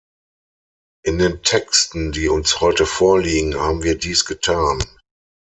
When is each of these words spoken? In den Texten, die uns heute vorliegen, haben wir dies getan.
In 1.05 1.19
den 1.19 1.43
Texten, 1.43 2.11
die 2.11 2.27
uns 2.27 2.59
heute 2.59 2.87
vorliegen, 2.87 3.55
haben 3.59 3.83
wir 3.83 3.99
dies 3.99 4.25
getan. 4.25 4.83